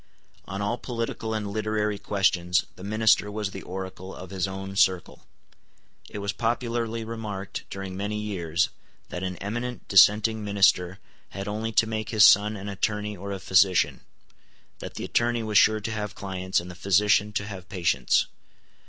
On 0.47 0.63
all 0.63 0.79
political 0.79 1.35
and 1.35 1.51
literary 1.51 1.99
questions 1.99 2.65
the 2.75 2.83
minister 2.83 3.29
was 3.31 3.51
the 3.51 3.61
oracle 3.61 4.15
of 4.15 4.31
his 4.31 4.47
own 4.47 4.75
circle. 4.75 5.27
It 6.09 6.17
was 6.17 6.33
popularly 6.33 7.03
remarked, 7.03 7.65
during 7.69 7.95
many 7.95 8.17
years, 8.19 8.69
that 9.09 9.21
an 9.21 9.35
eminent 9.35 9.87
dissenting 9.87 10.43
minister 10.43 10.97
had 11.29 11.47
only 11.47 11.71
to 11.73 11.85
make 11.85 12.09
his 12.09 12.25
son 12.25 12.55
an 12.57 12.67
attorney 12.67 13.15
or 13.15 13.31
a 13.31 13.37
physician; 13.37 14.01
that 14.79 14.95
the 14.95 15.05
attorney 15.05 15.43
was 15.43 15.59
sure 15.59 15.79
to 15.81 15.91
have 15.91 16.15
clients, 16.15 16.59
and 16.59 16.71
the 16.71 16.73
physician 16.73 17.31
to 17.33 17.45
have 17.45 17.69
patients. 17.69 18.25